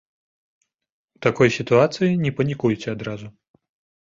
[1.19, 3.27] У такой сітуацыі не панікуйце адразу.